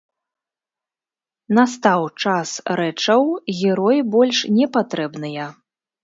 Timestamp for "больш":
4.15-4.39